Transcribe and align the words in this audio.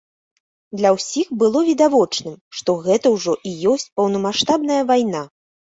Для 0.79 0.89
ўсіх 0.95 1.27
было 1.43 1.59
відавочным, 1.69 2.35
што 2.61 2.69
гэта 2.89 3.15
ўжо 3.19 3.39
і 3.53 3.55
ёсць 3.75 3.91
паўнамаштабная 4.01 4.81
вайна. 4.93 5.21